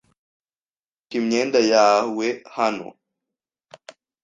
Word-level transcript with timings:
Manika 0.03 1.15
imyenda 1.19 1.59
yawe 1.73 2.27
hano. 2.55 2.87